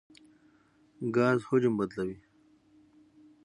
[1.15, 2.17] ګاز حجم بدلوي.